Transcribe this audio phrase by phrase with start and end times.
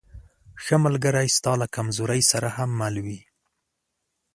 [0.63, 3.19] ښه ملګری ستا له کمزورۍ سره هم مل وي.